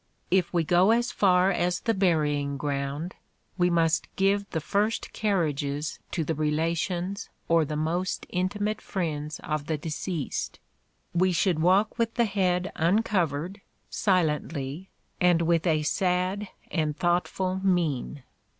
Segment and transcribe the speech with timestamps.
[0.31, 3.13] If we go as far as the burying ground,
[3.55, 9.77] we must give the first carriages to the relations or most intimate friends of the
[9.77, 10.57] deceased.
[11.13, 13.61] We should walk with the head uncovered,
[13.91, 18.23] silently, and with a sad and thoughtful mien.